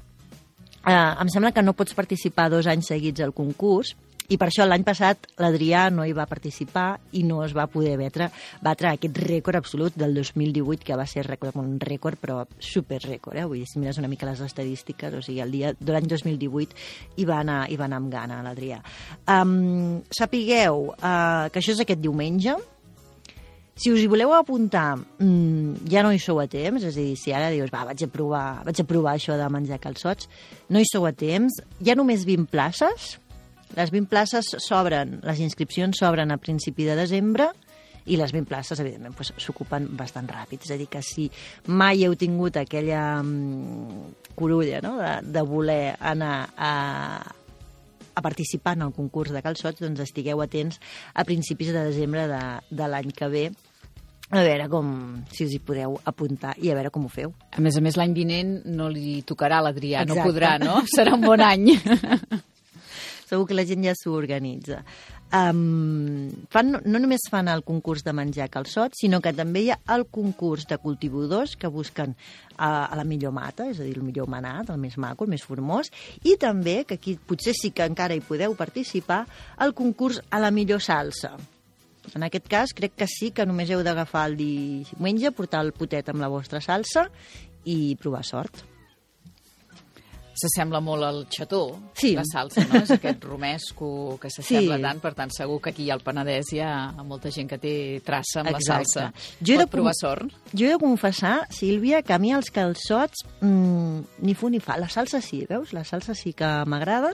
eh, 0.86 1.12
em 1.22 1.34
sembla 1.34 1.54
que 1.56 1.64
no 1.66 1.76
pots 1.78 1.98
participar 1.98 2.50
dos 2.50 2.68
anys 2.68 2.94
seguits 2.94 3.22
al 3.22 3.36
concurs, 3.36 3.96
i 4.32 4.38
per 4.40 4.48
això 4.48 4.64
l'any 4.64 4.84
passat 4.88 5.26
l'Adrià 5.44 5.90
no 5.92 6.06
hi 6.08 6.14
va 6.16 6.24
participar 6.30 6.86
i 7.20 7.26
no 7.28 7.42
es 7.44 7.52
va 7.58 7.66
poder 7.68 7.98
batre, 8.00 8.30
batre 8.64 8.94
aquest 8.94 9.18
rècord 9.26 9.60
absolut 9.60 9.98
del 10.00 10.16
2018, 10.16 10.86
que 10.88 10.96
va 10.96 11.06
ser 11.10 11.26
rècord, 11.28 11.58
un 11.60 11.74
rècord, 11.84 12.20
però 12.22 12.46
superrècord. 12.56 13.42
Eh? 13.42 13.44
Vull 13.44 13.60
dir, 13.60 13.68
si 13.68 13.82
mires 13.82 14.00
una 14.00 14.08
mica 14.12 14.30
les 14.30 14.40
estadístiques, 14.46 15.18
o 15.20 15.24
sigui, 15.26 15.42
el 15.44 15.52
dia 15.52 15.74
de 15.76 15.92
l'any 15.92 16.08
2018 16.08 17.20
hi 17.20 17.28
va 17.28 17.42
anar, 17.42 17.66
hi 17.68 17.80
va 17.80 17.90
anar 17.90 18.00
amb 18.00 18.14
gana 18.14 18.40
l'Adrià. 18.46 18.80
Um, 19.36 20.00
sapigueu 20.16 20.94
uh, 20.94 21.50
que 21.52 21.60
això 21.60 21.76
és 21.76 21.84
aquest 21.84 22.00
diumenge, 22.00 22.56
si 23.76 23.92
us 23.94 24.02
hi 24.04 24.10
voleu 24.12 24.34
apuntar, 24.36 24.98
mmm, 24.98 25.88
ja 25.90 26.04
no 26.04 26.12
hi 26.12 26.20
sou 26.22 26.42
a 26.42 26.48
temps, 26.52 26.84
és 26.84 26.96
a 26.96 27.00
dir, 27.00 27.16
si 27.18 27.34
ara 27.34 27.50
dius, 27.54 27.72
va, 27.74 27.86
vaig 27.88 28.04
a 28.04 28.12
provar, 28.12 28.46
vaig 28.68 28.84
a 28.84 28.88
provar 28.88 29.16
això 29.16 29.38
de 29.40 29.48
menjar 29.54 29.80
calçots, 29.82 30.30
no 30.70 30.82
hi 30.82 30.88
sou 30.90 31.08
a 31.08 31.14
temps, 31.16 31.62
hi 31.80 31.92
ha 31.92 31.98
només 31.98 32.28
20 32.28 32.52
places, 32.52 33.16
les 33.78 33.92
20 33.92 34.12
places 34.12 34.52
s'obren, 34.60 35.20
les 35.24 35.40
inscripcions 35.40 35.98
s'obren 35.98 36.34
a 36.34 36.40
principi 36.42 36.86
de 36.90 36.98
desembre, 37.00 37.52
i 38.06 38.18
les 38.18 38.32
20 38.34 38.50
places, 38.50 38.80
evidentment, 38.82 39.14
doncs, 39.14 39.34
s'ocupen 39.42 39.86
bastant 39.98 40.30
ràpid. 40.30 40.64
És 40.66 40.74
a 40.74 40.78
dir, 40.80 40.88
que 40.90 41.04
si 41.06 41.28
mai 41.70 42.02
heu 42.06 42.16
tingut 42.18 42.58
aquella 42.58 43.22
mm, 43.22 44.32
curulla 44.38 44.82
no? 44.82 44.96
de, 44.98 45.12
de 45.30 45.44
voler 45.46 45.96
anar 46.00 46.50
a, 46.58 46.72
a 48.16 48.24
participar 48.26 48.76
en 48.78 48.88
el 48.88 48.96
concurs 48.96 49.34
de 49.34 49.44
calçots, 49.46 49.84
doncs 49.84 50.02
estigueu 50.04 50.42
atents 50.42 50.82
a 51.14 51.26
principis 51.28 51.74
de 51.76 51.86
desembre 51.92 52.26
de, 52.32 52.42
de 52.72 52.90
l'any 52.90 53.14
que 53.14 53.30
ve 53.32 53.46
a 54.32 54.44
veure 54.46 54.68
com, 54.72 54.92
si 55.32 55.46
us 55.46 55.56
hi 55.56 55.60
podeu 55.60 55.98
apuntar 56.08 56.56
i 56.64 56.72
a 56.72 56.78
veure 56.78 56.92
com 56.94 57.06
ho 57.06 57.12
feu. 57.12 57.34
A 57.52 57.64
més 57.64 57.76
a 57.76 57.84
més, 57.84 57.98
l'any 58.00 58.16
vinent 58.16 58.62
no 58.72 58.88
li 58.92 59.20
tocarà 59.28 59.60
a 59.60 59.68
l'Adrià, 59.68 60.06
no 60.08 60.16
podrà, 60.24 60.56
no? 60.62 60.80
Serà 60.96 61.18
un 61.18 61.26
bon 61.26 61.44
any. 61.44 61.74
Segur 63.32 63.46
que 63.48 63.56
la 63.56 63.64
gent 63.68 63.84
ja 63.84 63.94
s'organitza. 63.96 64.82
Um, 65.32 66.32
fan, 66.52 66.74
no 66.84 67.00
només 67.00 67.30
fan 67.32 67.48
el 67.48 67.62
concurs 67.64 68.04
de 68.04 68.12
menjar 68.16 68.50
calçots, 68.52 69.00
sinó 69.00 69.22
que 69.24 69.32
també 69.36 69.62
hi 69.64 69.70
ha 69.72 69.78
el 69.96 70.04
concurs 70.12 70.66
de 70.68 70.76
cultivadors 70.84 71.56
que 71.60 71.72
busquen 71.72 72.18
a, 72.58 72.90
a 72.92 73.00
la 73.00 73.06
millor 73.08 73.32
mata, 73.36 73.70
és 73.72 73.80
a 73.80 73.88
dir, 73.88 73.96
el 73.96 74.04
millor 74.04 74.28
manat, 74.32 74.74
el 74.74 74.80
més 74.80 75.00
maco, 75.00 75.24
el 75.24 75.32
més 75.32 75.48
formós, 75.48 75.92
i 76.28 76.36
també, 76.40 76.82
que 76.88 77.00
aquí 77.00 77.16
potser 77.16 77.56
sí 77.56 77.72
que 77.72 77.88
encara 77.88 78.16
hi 78.16 78.24
podeu 78.28 78.56
participar, 78.60 79.24
el 79.64 79.72
concurs 79.76 80.20
a 80.30 80.44
la 80.44 80.52
millor 80.52 80.84
salsa. 80.84 81.38
En 82.16 82.24
aquest 82.24 82.48
cas, 82.50 82.74
crec 82.74 82.96
que 82.98 83.08
sí 83.08 83.30
que 83.32 83.46
només 83.46 83.70
heu 83.70 83.84
d'agafar 83.86 84.28
el 84.32 84.38
diumenge, 84.38 85.32
portar 85.32 85.62
el 85.66 85.72
potet 85.74 86.10
amb 86.10 86.20
la 86.22 86.28
vostra 86.34 86.60
salsa 86.62 87.08
i 87.66 87.96
provar 88.02 88.24
sort. 88.26 88.64
S'assembla 90.42 90.80
molt 90.82 91.04
al 91.04 91.18
xató, 91.30 91.60
Sí. 91.94 92.14
la 92.16 92.24
salsa, 92.26 92.64
no? 92.66 92.80
És 92.80 92.90
aquest 92.96 93.24
romesco 93.28 94.18
que 94.20 94.30
s'assembla 94.32 94.78
Sí. 94.78 94.82
tant, 94.82 95.00
per 95.02 95.14
tant, 95.14 95.30
segur 95.30 95.60
que 95.62 95.70
aquí 95.70 95.90
al 95.92 96.00
Penedès 96.02 96.54
hi 96.54 96.60
ha 96.62 96.92
molta 97.04 97.30
gent 97.30 97.50
que 97.50 97.58
té 97.60 98.02
traça 98.04 98.40
amb 98.40 98.50
Exacte. 98.50 99.02
la 99.02 99.12
salsa. 99.12 99.14
Jo 99.42 99.54
he 99.54 99.58
de 99.58 99.66
Pot 99.68 99.72
provar 99.72 99.94
sort? 99.94 100.32
Jo 100.54 100.66
he 100.66 100.70
de 100.70 100.80
confessar, 100.80 101.48
Sílvia, 101.52 102.02
que 102.02 102.14
a 102.14 102.18
mi 102.18 102.32
els 102.34 102.50
calçots 102.50 103.26
mm, 103.42 104.00
ni 104.20 104.34
fu 104.34 104.50
ni 104.50 104.60
fa. 104.60 104.78
La 104.78 104.90
salsa 104.90 105.22
sí, 105.22 105.46
veus? 105.48 105.74
La 105.74 105.84
salsa 105.84 106.16
sí 106.16 106.34
que 106.34 106.46
m'agrada, 106.66 107.14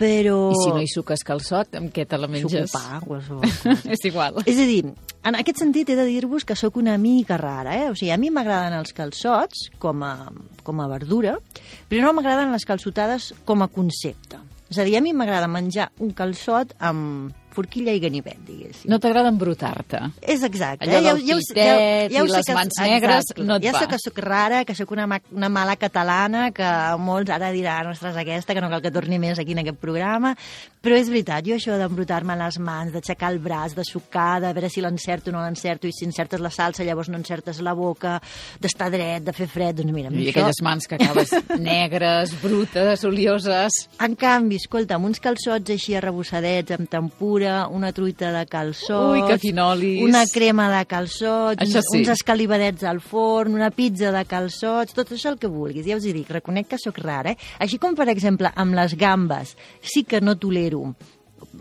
però... 0.00 0.38
I 0.50 0.58
si 0.58 0.72
no 0.72 0.80
hi 0.82 0.88
suques 0.90 1.22
calçot, 1.26 1.76
amb 1.78 1.92
què 1.94 2.06
te 2.08 2.18
la 2.18 2.28
menges? 2.30 2.72
Suco 2.72 2.80
pa, 2.80 3.00
qualsevol. 3.04 3.44
És 3.94 4.04
igual. 4.08 4.40
És 4.48 4.58
a 4.58 4.66
dir, 4.68 4.80
en 5.28 5.36
aquest 5.36 5.60
sentit 5.60 5.92
he 5.92 5.98
de 5.98 6.06
dir-vos 6.08 6.46
que 6.48 6.56
sóc 6.56 6.78
una 6.80 6.96
mica 7.00 7.36
rara, 7.40 7.76
eh? 7.76 7.90
O 7.92 7.96
sigui, 7.98 8.12
a 8.14 8.20
mi 8.20 8.32
m'agraden 8.32 8.78
els 8.78 8.94
calçots 8.96 9.68
com 9.82 10.04
a, 10.06 10.14
com 10.64 10.80
a 10.80 10.88
verdura, 10.90 11.36
però 11.90 12.08
no 12.08 12.14
m'agraden 12.16 12.54
les 12.54 12.64
calçotades 12.68 13.34
com 13.44 13.62
a 13.62 13.68
concepte. 13.68 14.40
És 14.70 14.78
a 14.78 14.86
dir, 14.86 14.96
a 14.96 15.04
mi 15.04 15.12
m'agrada 15.12 15.50
menjar 15.50 15.90
un 16.00 16.14
calçot 16.16 16.76
amb 16.78 17.36
forquilla 17.54 17.92
i 17.92 18.00
ganivet, 18.00 18.38
diguéssim. 18.46 18.88
No 18.90 18.98
t'agrada 19.02 19.28
embrutar-te. 19.32 20.00
És 20.22 20.42
exacte. 20.46 20.86
Allò 20.86 20.98
eh? 21.00 21.02
del 21.02 21.22
ho- 21.34 21.38
pitet 21.40 22.12
ho 22.20 22.24
i 22.24 22.28
sé 22.30 22.36
les 22.36 22.46
que- 22.46 22.54
mans 22.54 22.78
negres 22.80 23.24
exacte. 23.30 23.44
no 23.44 23.56
et 23.56 23.64
ja 23.64 23.72
va. 23.72 23.80
sé 23.80 23.88
que 23.88 23.98
sóc 24.02 24.18
rara, 24.24 24.64
que 24.64 24.74
sóc 24.74 24.90
una, 24.92 25.06
ma- 25.06 25.20
una 25.32 25.48
mala 25.48 25.76
catalana, 25.76 26.50
que 26.52 26.68
molts 26.98 27.30
ara 27.30 27.50
diran, 27.52 27.88
ostres, 27.92 28.16
aquesta, 28.16 28.54
que 28.54 28.60
no 28.60 28.70
cal 28.70 28.82
que 28.82 28.90
torni 28.94 29.18
més 29.18 29.38
aquí 29.38 29.52
en 29.52 29.62
aquest 29.64 29.78
programa, 29.82 30.34
però 30.80 30.96
és 30.96 31.10
veritat, 31.10 31.44
jo 31.44 31.54
això 31.58 31.76
d'embrutar-me 31.76 32.36
les 32.40 32.58
mans, 32.58 32.92
d'aixecar 32.92 33.32
el 33.32 33.38
braç, 33.42 33.74
de 33.76 33.84
sucar, 33.84 34.40
de 34.40 34.52
veure 34.56 34.70
si 34.70 34.80
l'encerto 34.80 35.30
o 35.30 35.32
no 35.34 35.42
l'encerto, 35.44 35.86
i 35.86 35.92
si 35.92 36.06
encertes 36.08 36.40
la 36.40 36.50
salsa 36.50 36.84
llavors 36.84 37.08
no 37.10 37.18
encertes 37.18 37.60
la 37.60 37.74
boca, 37.74 38.20
d'estar 38.60 38.90
dret, 38.90 39.22
de 39.26 39.32
fer 39.36 39.46
fred, 39.48 39.76
doncs 39.82 39.92
mira, 39.92 40.08
I 40.10 40.22
això... 40.28 40.30
aquelles 40.38 40.62
mans 40.62 40.86
que 40.88 40.94
acabes 40.96 41.34
negres, 41.58 42.32
brutes, 42.42 43.04
olioses... 43.04 43.72
En 44.00 44.14
canvi, 44.16 44.56
escolta, 44.56 44.96
amb 44.96 45.06
uns 45.10 45.20
calçots 45.20 45.70
així 45.74 45.94
arrebossadets, 45.98 46.72
amb 46.78 46.88
tempura, 47.40 47.68
una 47.68 47.92
truita 47.92 48.32
de 48.32 48.46
calçots... 48.46 49.12
Ui, 49.12 49.22
que 49.26 49.38
finolis. 49.38 50.02
Una 50.04 50.24
crema 50.26 50.68
de 50.70 50.84
calçots, 50.86 51.60
Això 51.62 51.80
uns, 51.80 51.88
sí. 51.90 52.00
uns 52.00 52.12
escalivadets 52.16 52.84
al 52.84 53.00
forn, 53.00 53.54
una 53.54 53.70
pizza 53.70 54.12
de 54.12 54.24
calçots, 54.28 54.94
tot 54.94 55.12
això 55.12 55.32
el 55.32 55.38
que 55.40 55.48
vulguis. 55.48 55.86
Ja 55.86 55.96
us 55.96 56.04
hi 56.04 56.14
dic, 56.16 56.28
reconec 56.30 56.70
que 56.70 56.80
sóc 56.80 56.98
rara, 57.00 57.32
eh? 57.32 57.50
Així 57.60 57.80
com, 57.80 57.96
per 57.96 58.08
exemple, 58.12 58.50
amb 58.54 58.76
les 58.76 58.96
gambes, 58.98 59.56
sí 59.82 60.04
que 60.04 60.20
no 60.20 60.36
tolero 60.36 60.92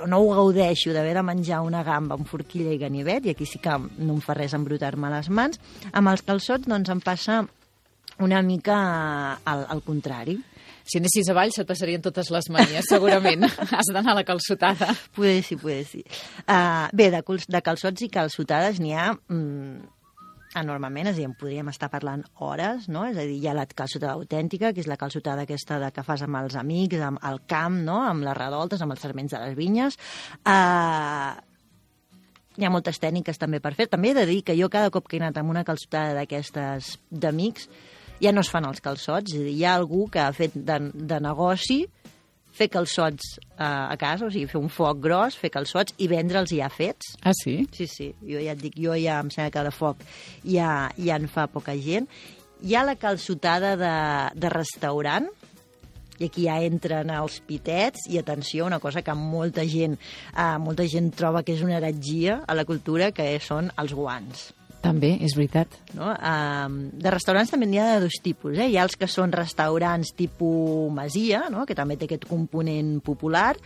no 0.06 0.18
ho 0.20 0.34
gaudeixo 0.36 0.92
d'haver 0.94 1.14
de 1.16 1.22
menjar 1.24 1.62
una 1.64 1.82
gamba 1.88 2.18
amb 2.18 2.28
forquilla 2.28 2.74
i 2.76 2.78
ganivet, 2.78 3.26
i 3.26 3.32
aquí 3.32 3.48
sí 3.48 3.62
que 3.64 3.72
no 3.80 4.18
em 4.18 4.20
fa 4.22 4.36
res 4.36 4.54
embrutar-me 4.54 5.10
les 5.10 5.32
mans. 5.32 5.60
Amb 5.96 6.12
els 6.12 6.24
calçots, 6.28 6.68
doncs, 6.68 6.92
em 6.92 7.00
passa 7.00 7.40
una 8.20 8.42
mica 8.44 8.78
al, 9.48 9.66
al 9.72 9.82
contrari. 9.88 10.36
Si 10.90 10.98
anessis 10.98 11.28
a 11.30 11.36
Valls 11.38 11.60
et 11.62 11.68
passarien 11.70 12.02
totes 12.02 12.32
les 12.34 12.50
manies, 12.50 12.88
segurament. 12.90 13.46
Has 13.78 13.92
d'anar 13.94 14.16
a 14.16 14.20
la 14.22 14.26
calçotada. 14.26 14.90
Poder 15.16 15.44
sí, 15.46 15.56
poder 15.62 15.84
sí. 15.86 16.02
Uh, 16.48 16.88
bé, 16.98 17.12
de, 17.14 17.22
col- 17.28 17.46
de 17.46 17.62
calçots 17.62 18.02
i 18.02 18.10
calçotades 18.10 18.80
n'hi 18.82 18.96
ha 18.98 19.12
mm, 19.14 19.76
enormement, 20.60 21.06
és 21.12 21.14
a 21.14 21.20
dir, 21.20 21.28
en 21.30 21.36
podríem 21.38 21.68
estar 21.70 21.92
parlant 21.94 22.24
hores, 22.42 22.88
no? 22.90 23.04
És 23.06 23.20
a 23.22 23.26
dir, 23.28 23.36
hi 23.38 23.46
ha 23.52 23.54
la 23.54 23.68
calçotada 23.70 24.16
autèntica, 24.18 24.72
que 24.74 24.82
és 24.82 24.90
la 24.90 24.98
calçotada 24.98 25.46
aquesta 25.46 25.78
de 25.84 25.92
que 25.94 26.02
fas 26.08 26.24
amb 26.26 26.40
els 26.42 26.58
amics, 26.58 26.98
amb 27.06 27.22
el 27.30 27.38
camp, 27.46 27.78
no? 27.86 28.00
Amb 28.08 28.26
les 28.26 28.38
redoltes, 28.40 28.82
amb 28.82 28.96
els 28.98 29.06
serments 29.06 29.36
de 29.36 29.44
les 29.44 29.54
vinyes. 29.60 30.00
Uh, 30.42 31.38
hi 32.58 32.66
ha 32.66 32.74
moltes 32.74 32.98
tècniques 33.00 33.38
també 33.40 33.62
per 33.64 33.76
fer. 33.78 33.86
També 33.94 34.10
he 34.10 34.18
de 34.18 34.26
dir 34.28 34.42
que 34.44 34.58
jo 34.58 34.68
cada 34.74 34.90
cop 34.92 35.06
que 35.08 35.20
he 35.20 35.22
anat 35.22 35.38
amb 35.40 35.54
una 35.54 35.62
calçotada 35.68 36.18
d'aquestes 36.18 36.96
d'amics, 37.14 37.70
ja 38.20 38.34
no 38.36 38.44
es 38.44 38.52
fan 38.52 38.68
els 38.68 38.82
calçots, 38.84 39.34
és 39.34 39.40
a 39.42 39.46
dir, 39.48 39.56
hi 39.56 39.66
ha 39.66 39.76
algú 39.80 40.08
que 40.12 40.22
ha 40.24 40.32
fet 40.36 40.56
de, 40.56 40.80
de 40.94 41.20
negoci 41.24 41.84
fer 42.60 42.68
calçots 42.72 43.38
eh, 43.40 43.64
a 43.64 43.96
casa, 44.00 44.28
o 44.28 44.34
sigui, 44.34 44.50
fer 44.50 44.60
un 44.60 44.72
foc 44.74 45.00
gros, 45.04 45.38
fer 45.40 45.52
calçots 45.54 45.96
i 46.02 46.10
vendre'ls 46.12 46.52
ja 46.56 46.70
fets. 46.74 47.14
Ah, 47.24 47.34
sí? 47.38 47.62
Sí, 47.76 47.88
sí, 47.88 48.12
jo 48.26 48.42
ja 48.44 48.56
et 48.56 48.62
dic, 48.62 48.78
jo 48.80 48.98
ja 49.00 49.20
em 49.24 49.32
sembla 49.34 49.54
que 49.54 49.66
de 49.70 49.74
foc 49.76 50.04
ja, 50.44 50.90
ja 50.98 51.20
en 51.20 51.30
fa 51.32 51.48
poca 51.52 51.78
gent. 51.80 52.10
Hi 52.66 52.76
ha 52.76 52.84
la 52.84 52.98
calçotada 53.00 53.76
de, 53.80 53.94
de 54.36 54.52
restaurant, 54.52 55.30
i 56.20 56.28
aquí 56.28 56.50
ja 56.50 56.58
entren 56.68 57.14
els 57.16 57.40
pitets, 57.48 58.10
i 58.12 58.20
atenció, 58.20 58.66
una 58.68 58.82
cosa 58.84 59.06
que 59.06 59.16
molta 59.16 59.64
gent, 59.64 59.96
eh, 60.34 60.56
molta 60.60 60.88
gent 60.92 61.14
troba 61.16 61.46
que 61.48 61.56
és 61.56 61.64
una 61.64 61.78
heretgia 61.80 62.42
a 62.44 62.58
la 62.60 62.68
cultura, 62.68 63.14
que 63.16 63.32
són 63.40 63.72
els 63.80 63.96
guants. 63.96 64.50
També, 64.80 65.12
és 65.26 65.36
veritat. 65.36 65.74
No? 65.98 66.14
Um, 66.16 66.80
de 66.96 67.12
restaurants 67.12 67.52
també 67.52 67.68
n'hi 67.68 67.82
ha 67.82 67.88
de 67.96 68.04
dos 68.06 68.20
tipus. 68.24 68.56
Eh? 68.58 68.70
Hi 68.72 68.78
ha 68.80 68.86
els 68.88 68.96
que 69.00 69.10
són 69.12 69.34
restaurants 69.36 70.14
tipus 70.16 70.92
masia, 70.96 71.46
no? 71.52 71.66
que 71.68 71.76
també 71.76 71.98
té 72.00 72.08
aquest 72.08 72.28
component 72.30 73.00
popular, 73.04 73.58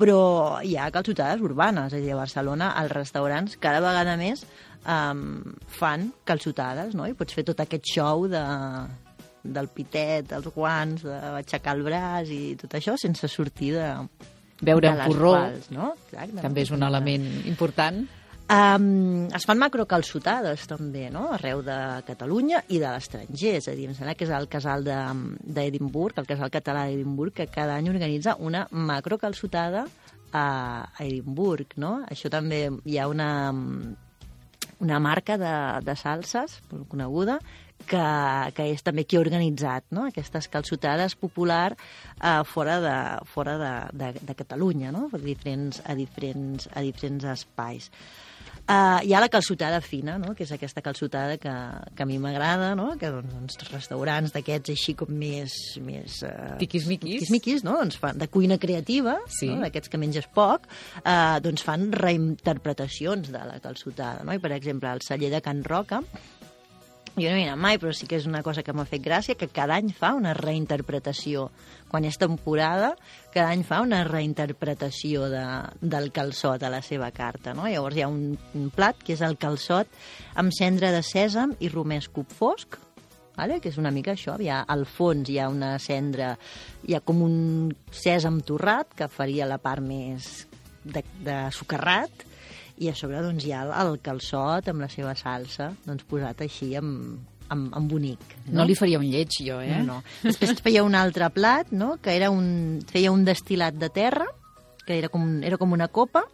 però 0.00 0.20
hi 0.64 0.76
ha 0.76 0.90
calçotades 0.92 1.40
urbanes. 1.44 1.94
És 1.94 2.00
a 2.00 2.04
dir, 2.04 2.12
a 2.12 2.20
Barcelona 2.20 2.74
els 2.82 2.92
restaurants 2.92 3.56
cada 3.60 3.80
vegada 3.84 4.18
més 4.20 4.44
um, 4.84 5.40
fan 5.80 6.10
calçotades, 6.28 6.92
no? 6.96 7.08
i 7.08 7.16
pots 7.16 7.36
fer 7.36 7.46
tot 7.48 7.64
aquest 7.64 7.88
show 7.96 8.26
de, 8.28 8.44
del 9.42 9.72
pitet, 9.72 10.32
els 10.36 10.52
guants, 10.54 11.04
d'aixecar 11.06 11.76
el 11.78 11.84
braç 11.88 12.32
i 12.36 12.42
tot 12.60 12.76
això 12.76 12.96
sense 13.00 13.32
sortir 13.32 13.74
de, 13.78 13.90
en 14.60 14.80
les 14.84 15.06
porró 15.08 15.34
quals, 15.38 15.70
no? 15.72 15.92
Exacte. 16.10 16.42
també 16.44 16.66
és 16.66 16.72
un 16.76 16.84
element 16.84 17.28
important. 17.48 18.04
Um, 18.50 19.28
es 19.30 19.44
fan 19.46 19.60
macrocalçotades 19.62 20.64
també, 20.66 21.04
no? 21.14 21.28
arreu 21.36 21.60
de 21.62 21.76
Catalunya 22.02 22.64
i 22.74 22.80
de 22.82 22.88
l'estranger, 22.90 23.52
és 23.60 23.68
a 23.70 23.74
dir, 23.78 23.86
em 23.86 23.94
sembla 23.94 24.16
que 24.18 24.26
és 24.26 24.32
el 24.34 24.48
casal 24.50 24.82
de- 24.82 24.96
d'Edimburg, 25.54 26.18
el 26.18 26.26
casal 26.26 26.50
català 26.50 26.88
d'Edimburg, 26.88 27.32
que 27.36 27.46
cada 27.46 27.76
any 27.78 27.88
organitza 27.92 28.34
una 28.40 28.64
macrocalçotada 28.72 29.84
a, 30.32 30.42
a 30.90 31.04
Edimburg, 31.04 31.76
no? 31.76 32.00
Això 32.10 32.30
també 32.32 32.64
hi 32.84 32.98
ha 32.98 33.06
una, 33.06 33.28
una 34.80 34.98
marca 34.98 35.36
de, 35.38 35.54
de 35.86 35.94
salses 35.94 36.58
coneguda 36.88 37.38
que, 37.86 38.02
que 38.56 38.66
és 38.72 38.82
també 38.82 39.04
qui 39.06 39.16
ha 39.16 39.22
organitzat 39.22 39.86
no? 39.94 40.08
aquestes 40.08 40.48
calçotades 40.52 41.14
popular 41.14 41.76
eh, 41.76 42.42
fora, 42.44 42.80
de, 42.82 42.96
fora 43.30 43.54
de, 43.62 43.72
de, 43.96 44.10
de 44.26 44.34
Catalunya, 44.34 44.90
no? 44.90 45.06
a, 45.12 45.22
diferents, 45.22 45.82
a, 45.86 45.94
diferents, 45.94 46.66
a 46.74 46.82
diferents 46.82 47.30
espais. 47.36 47.90
Uh, 48.70 49.00
hi 49.02 49.10
ha 49.16 49.18
la 49.18 49.26
calçotada 49.26 49.80
fina, 49.82 50.12
no? 50.22 50.30
que 50.38 50.44
és 50.44 50.50
aquesta 50.54 50.78
calçotada 50.84 51.34
que, 51.42 51.50
que 51.96 52.04
a 52.04 52.06
mi 52.06 52.20
m'agrada, 52.22 52.68
no? 52.78 52.92
que 53.00 53.08
doncs, 53.10 53.32
uns 53.34 53.72
restaurants 53.72 54.30
d'aquests 54.30 54.70
així 54.76 54.94
com 54.94 55.10
més... 55.10 55.56
més 55.82 56.20
uh, 56.22 56.52
Tiquismiquis. 56.60 57.16
tiquismiquis, 57.18 57.64
no? 57.66 57.74
doncs 57.80 57.98
fan, 57.98 58.20
de 58.20 58.28
cuina 58.30 58.60
creativa, 58.62 59.16
Sí. 59.40 59.48
no? 59.50 59.58
d'aquests 59.64 59.90
que 59.90 59.98
menges 59.98 60.28
poc, 60.30 60.68
uh, 61.02 61.40
doncs 61.42 61.66
fan 61.66 61.88
reinterpretacions 61.98 63.32
de 63.34 63.42
la 63.50 63.58
calçotada. 63.64 64.22
No? 64.22 64.38
I, 64.38 64.38
per 64.38 64.52
exemple, 64.54 64.92
el 64.94 65.02
celler 65.02 65.32
de 65.34 65.42
Can 65.42 65.64
Roca, 65.66 66.04
jo 67.22 67.30
no 67.30 67.38
he 67.38 67.44
anat 67.46 67.60
mai, 67.60 67.78
però 67.80 67.92
sí 67.96 68.08
que 68.08 68.18
és 68.18 68.26
una 68.28 68.42
cosa 68.46 68.64
que 68.66 68.72
m'ha 68.76 68.86
fet 68.88 69.02
gràcia, 69.04 69.36
que 69.38 69.50
cada 69.52 69.76
any 69.78 69.92
fa 69.96 70.12
una 70.16 70.32
reinterpretació. 70.36 71.48
Quan 71.90 72.06
és 72.08 72.18
temporada, 72.20 72.94
cada 73.34 73.50
any 73.54 73.64
fa 73.66 73.80
una 73.84 74.02
reinterpretació 74.08 75.28
de, 75.32 75.44
del 75.80 76.10
calçot 76.16 76.62
a 76.62 76.70
la 76.72 76.82
seva 76.86 77.10
carta. 77.14 77.54
No? 77.54 77.66
Llavors 77.68 77.98
hi 77.98 78.04
ha 78.04 78.10
un, 78.10 78.36
un 78.58 78.70
plat, 78.74 79.00
que 79.04 79.16
és 79.16 79.24
el 79.26 79.36
calçot 79.40 79.90
amb 80.40 80.54
cendra 80.56 80.92
de 80.94 81.02
sèsam 81.06 81.56
i 81.60 81.70
romesco 81.72 82.24
fosc, 82.36 82.78
vale? 83.36 83.60
que 83.60 83.72
és 83.72 83.78
una 83.80 83.92
mica 83.94 84.14
això. 84.14 84.38
Hi 84.40 84.50
ha, 84.52 84.62
al 84.68 84.86
fons 84.86 85.28
hi 85.28 85.40
ha 85.40 85.50
una 85.52 85.74
cendra, 85.82 86.34
hi 86.86 86.96
ha 86.96 87.04
com 87.04 87.22
un 87.26 87.36
sèsam 87.90 88.40
torrat, 88.46 88.94
que 88.96 89.10
faria 89.12 89.48
la 89.50 89.60
part 89.62 89.84
més 89.84 90.48
de, 90.84 91.04
de 91.24 91.38
socarrat, 91.54 92.29
i 92.80 92.88
a 92.88 92.94
sobre 92.96 93.20
doncs, 93.20 93.44
hi 93.44 93.52
ha 93.52 93.66
el, 93.82 93.98
calçot 94.04 94.70
amb 94.72 94.80
la 94.80 94.88
seva 94.88 95.12
salsa 95.18 95.70
doncs, 95.84 96.06
posat 96.08 96.40
així 96.46 96.72
amb, 96.78 97.18
amb, 97.52 97.68
amb 97.76 97.92
bonic. 97.92 98.22
No 98.48 98.64
li 98.64 98.76
faria 98.78 99.00
un 99.00 99.08
lleig, 99.10 99.36
jo, 99.44 99.60
eh? 99.60 99.82
No, 99.84 99.98
no. 100.00 100.02
Després 100.24 100.62
feia 100.64 100.84
un 100.86 100.96
altre 100.96 101.28
plat, 101.34 101.74
no?, 101.76 101.96
que 102.02 102.16
era 102.16 102.30
un, 102.32 102.80
feia 102.88 103.12
un 103.12 103.26
destil·lat 103.26 103.76
de 103.76 103.90
terra, 103.92 104.26
que 104.86 104.96
era 104.96 105.10
com, 105.12 105.26
era 105.44 105.60
com 105.60 105.76
una 105.76 105.90
copa, 105.92 106.24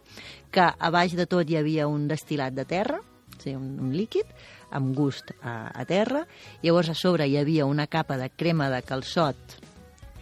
que 0.51 0.63
a 0.63 0.91
baix 0.93 1.17
de 1.19 1.27
tot 1.29 1.49
hi 1.49 1.59
havia 1.59 1.89
un 1.91 2.07
destil·lat 2.07 2.55
de 2.55 2.65
terra, 2.69 3.01
o 3.01 3.41
sigui, 3.41 3.57
un, 3.59 3.73
un 3.83 3.91
líquid, 3.93 4.31
amb 4.77 4.95
gust 4.95 5.33
a, 5.41 5.71
a 5.75 5.83
terra, 5.87 6.25
llavors 6.63 6.91
a 6.91 6.95
sobre 6.97 7.27
hi 7.27 7.37
havia 7.39 7.67
una 7.67 7.87
capa 7.91 8.17
de 8.19 8.31
crema 8.31 8.71
de 8.71 8.81
calçot 8.87 9.59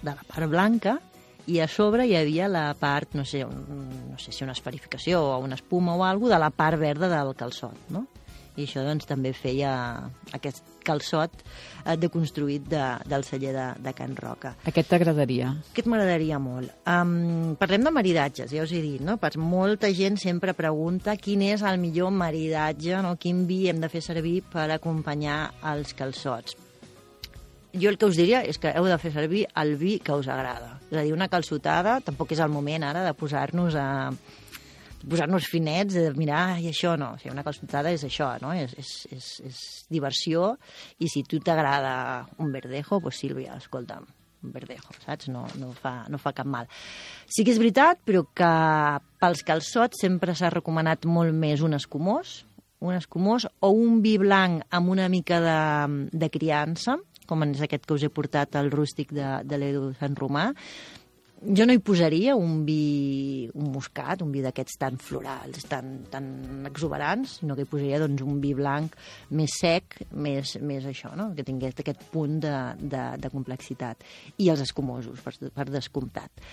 de 0.01 0.11
la 0.11 0.25
part 0.25 0.49
blanca, 0.49 0.99
i 1.47 1.59
a 1.61 1.67
sobre 1.69 2.07
hi 2.07 2.15
havia 2.17 2.49
la 2.49 2.67
part, 2.79 3.15
no 3.17 3.25
sé, 3.25 3.43
un, 3.45 3.65
no 4.11 4.19
sé 4.21 4.33
si 4.33 4.43
una 4.43 4.55
esferificació 4.57 5.21
o 5.21 5.39
una 5.43 5.57
espuma 5.59 5.95
o 5.95 6.03
alguna 6.03 6.35
de 6.35 6.43
la 6.45 6.51
part 6.51 6.79
verda 6.81 7.09
del 7.11 7.35
calçot, 7.37 7.89
no? 7.93 8.05
I 8.55 8.63
això 8.63 8.85
doncs 8.85 9.03
també 9.03 9.33
feia 9.35 9.69
aquest 10.35 10.63
calçot 10.87 11.41
eh, 11.41 11.97
deconstruït 11.99 12.69
de, 12.71 12.83
del 13.09 13.25
celler 13.27 13.51
de, 13.51 13.65
de 13.83 13.93
Can 13.97 14.15
Roca. 14.15 14.53
Aquest 14.69 14.87
t'agradaria. 14.93 15.51
Aquest 15.73 15.89
m'agradaria 15.91 16.39
molt. 16.39 16.71
Um, 16.87 17.55
parlem 17.59 17.83
de 17.83 17.91
maridatges, 17.91 18.53
ja 18.55 18.63
us 18.63 18.71
he 18.71 18.79
dit, 18.85 19.03
no? 19.03 19.17
Per 19.19 19.33
molta 19.41 19.91
gent 19.91 20.15
sempre 20.21 20.55
pregunta 20.55 21.17
quin 21.19 21.43
és 21.49 21.65
el 21.67 21.81
millor 21.83 22.15
maridatge, 22.15 23.01
no? 23.03 23.17
quin 23.19 23.43
vi 23.49 23.65
hem 23.71 23.83
de 23.83 23.91
fer 23.91 24.03
servir 24.05 24.39
per 24.53 24.69
acompanyar 24.71 25.39
els 25.73 25.91
calçots. 25.97 26.55
Jo 27.81 27.91
el 27.91 27.99
que 27.99 28.07
us 28.09 28.17
diria 28.17 28.41
és 28.47 28.57
que 28.61 28.71
heu 28.71 28.87
de 28.87 28.97
fer 29.01 29.11
servir 29.13 29.45
el 29.61 29.75
vi 29.79 29.99
que 29.99 30.15
us 30.15 30.29
agrada. 30.31 30.79
És 30.89 30.97
a 30.97 31.03
dir, 31.03 31.13
una 31.15 31.29
calçotada, 31.31 31.99
tampoc 32.05 32.33
és 32.35 32.41
el 32.43 32.51
moment 32.53 32.85
ara 32.87 33.03
de 33.05 33.13
posar-nos 33.17 33.77
a 33.79 33.87
posar-nos 35.05 35.45
finets, 35.45 35.93
de 35.93 36.09
mirar, 36.17 36.57
i 36.61 36.69
això 36.71 36.95
no. 36.97 37.13
O 37.13 37.21
sigui, 37.21 37.33
una 37.35 37.45
calçotada 37.45 37.91
és 37.93 38.03
això, 38.07 38.31
no? 38.41 38.53
És, 38.57 38.73
és, 38.79 38.91
és, 39.13 39.27
és 39.45 39.59
diversió, 39.91 40.55
i 40.97 41.09
si 41.11 41.23
tu 41.29 41.39
t'agrada 41.43 42.25
un 42.41 42.51
verdejo, 42.53 42.99
pues 43.03 43.19
Sílvia, 43.21 43.59
escolta'm, 43.61 44.07
un 44.45 44.55
verdejo, 44.55 44.95
saps? 45.05 45.29
No, 45.29 45.45
no, 45.61 45.71
fa, 45.77 45.97
no 46.09 46.17
fa 46.21 46.33
cap 46.37 46.49
mal. 46.49 46.69
Sí 47.29 47.45
que 47.45 47.53
és 47.53 47.61
veritat, 47.61 48.01
però 48.05 48.25
que 48.33 48.51
pels 49.21 49.45
calçots 49.45 50.01
sempre 50.01 50.35
s'ha 50.37 50.53
recomanat 50.53 51.05
molt 51.05 51.35
més 51.37 51.61
un 51.65 51.77
escumós, 51.77 52.43
un 52.85 52.97
escumós 52.97 53.47
o 53.63 53.71
un 53.73 54.01
vi 54.03 54.17
blanc 54.21 54.65
amb 54.75 54.91
una 54.93 55.07
mica 55.09 55.39
de, 55.41 55.59
de 56.11 56.29
criança, 56.29 56.97
com 57.27 57.45
és 57.47 57.63
aquest 57.65 57.87
que 57.87 57.97
us 57.97 58.05
he 58.05 58.11
portat, 58.13 58.55
el 58.59 58.71
rústic 58.73 59.13
de, 59.15 59.39
de 59.45 59.59
l'Edu 59.61 59.89
Sant 59.99 60.15
Romà, 60.19 60.51
jo 61.45 61.65
no 61.67 61.73
hi 61.75 61.81
posaria 61.83 62.35
un 62.39 62.63
vi, 62.65 63.49
un 63.53 63.69
moscat, 63.73 64.23
un 64.23 64.31
vi 64.33 64.41
d'aquests 64.41 64.79
tan 64.81 64.97
florals, 65.01 65.67
tan, 65.69 65.99
tan 66.11 66.65
exuberants, 66.69 67.37
sinó 67.41 67.57
que 67.57 67.65
hi 67.65 67.69
posaria 67.69 67.99
doncs, 68.01 68.23
un 68.25 68.39
vi 68.41 68.55
blanc 68.57 68.95
més 69.35 69.59
sec, 69.61 69.99
més, 70.11 70.55
més 70.61 70.87
això, 70.89 71.13
no? 71.17 71.31
que 71.35 71.45
tingués 71.45 71.77
aquest 71.77 72.07
punt 72.13 72.39
de, 72.45 72.55
de, 72.79 73.05
de 73.21 73.31
complexitat. 73.33 74.01
I 74.41 74.49
els 74.53 74.63
escumosos, 74.65 75.21
per, 75.21 75.35
per 75.53 75.69
descomptat. 75.69 76.45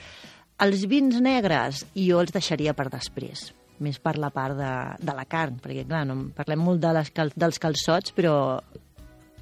Els 0.62 0.84
vins 0.90 1.16
negres 1.22 1.86
jo 1.96 2.20
els 2.20 2.34
deixaria 2.34 2.76
per 2.76 2.90
després 2.92 3.50
més 3.82 3.96
per 3.98 4.14
la 4.20 4.30
part 4.30 4.54
de, 4.54 4.72
de 5.02 5.14
la 5.16 5.24
carn, 5.26 5.56
perquè 5.58 5.82
clar, 5.88 6.04
no, 6.06 6.14
parlem 6.36 6.60
molt 6.62 6.78
de 6.84 6.92
les 6.94 7.08
cal, 7.10 7.32
dels 7.34 7.58
calçots, 7.58 8.12
però 8.14 8.34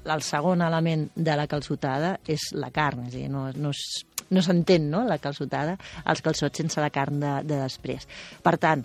el 0.05 0.23
segon 0.25 0.63
element 0.65 1.07
de 1.15 1.35
la 1.37 1.47
calçotada 1.49 2.15
és 2.29 2.49
la 2.57 2.71
carn, 2.73 3.05
és 3.07 3.15
a 3.15 3.17
dir, 3.19 3.29
no, 3.29 3.47
no, 3.53 3.71
no 4.31 4.43
s'entén 4.43 4.89
no, 4.91 5.03
la 5.07 5.19
calçotada, 5.21 5.77
els 6.09 6.23
calçots 6.25 6.63
sense 6.63 6.81
la 6.81 6.91
carn 6.93 7.19
de, 7.21 7.33
de 7.47 7.61
després. 7.63 8.07
Per 8.43 8.55
tant, 8.61 8.83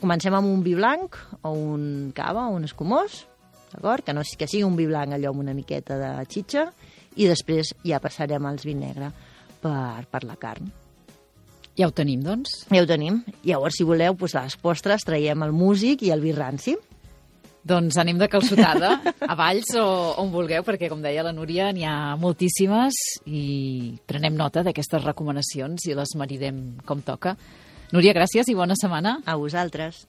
comencem 0.00 0.34
amb 0.36 0.50
un 0.50 0.62
vi 0.64 0.76
blanc 0.78 1.18
o 1.42 1.54
un 1.56 2.12
cava 2.16 2.46
o 2.50 2.56
un 2.56 2.68
escumós, 2.68 3.24
d'acord? 3.72 4.04
Que, 4.06 4.14
no, 4.16 4.22
que 4.22 4.48
sigui 4.48 4.66
un 4.66 4.78
vi 4.78 4.88
blanc 4.90 5.16
allò 5.16 5.32
amb 5.32 5.44
una 5.46 5.56
miqueta 5.56 5.98
de 6.00 6.10
xitxa 6.30 6.68
i 7.16 7.28
després 7.28 7.72
ja 7.84 8.00
passarem 8.02 8.44
als 8.46 8.66
vi 8.68 8.76
negre 8.78 9.10
per, 9.62 10.04
per 10.10 10.24
la 10.28 10.36
carn. 10.40 10.68
Ja 11.76 11.90
ho 11.90 11.92
tenim, 11.92 12.22
doncs? 12.24 12.62
Ja 12.72 12.80
ho 12.80 12.88
tenim. 12.88 13.20
Llavors, 13.44 13.76
si 13.76 13.84
voleu, 13.84 14.14
doncs, 14.16 14.36
les 14.36 14.56
postres 14.60 15.04
traiem 15.04 15.42
el 15.44 15.52
músic 15.52 16.06
i 16.06 16.12
el 16.14 16.22
vi 16.24 16.32
ranci. 16.32 16.76
Doncs 17.66 17.96
anem 17.98 18.18
de 18.20 18.28
calçotada, 18.30 18.92
a 19.26 19.34
Valls 19.34 19.72
o 19.74 19.86
on 20.22 20.30
vulgueu, 20.30 20.62
perquè, 20.62 20.86
com 20.86 21.00
deia 21.02 21.24
la 21.26 21.32
Núria, 21.34 21.72
n'hi 21.74 21.82
ha 21.82 22.14
moltíssimes 22.20 22.94
i 23.26 23.96
prenem 24.06 24.36
nota 24.38 24.62
d'aquestes 24.62 25.02
recomanacions 25.02 25.88
i 25.90 25.96
les 25.98 26.14
maridem 26.14 26.60
com 26.86 27.02
toca. 27.02 27.34
Núria, 27.90 28.14
gràcies 28.14 28.46
i 28.46 28.54
bona 28.54 28.78
setmana. 28.78 29.18
A 29.26 29.34
vosaltres. 29.40 30.04